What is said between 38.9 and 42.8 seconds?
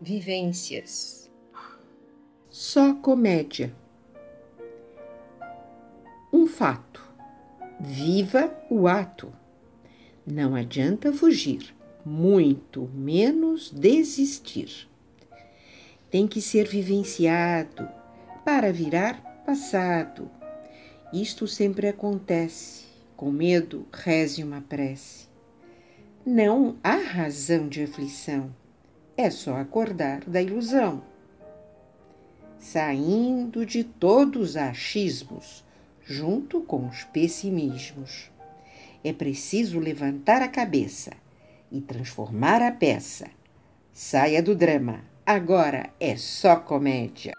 É preciso levantar a cabeça e transformar a